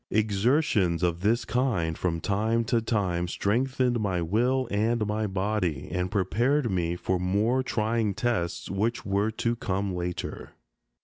[0.09, 6.09] Exertions of this kind, from time to time, strengthened my will and my body, and
[6.09, 10.53] prepared me for more trying tests which were to come later.